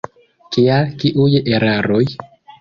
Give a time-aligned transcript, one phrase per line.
[0.55, 1.27] Kiaj, kiuj
[1.59, 2.01] eraroj?